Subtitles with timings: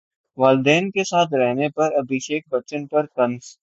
[0.37, 3.55] والدین کے ساتھ رہنے پر ابھیشیک بچن پر طنز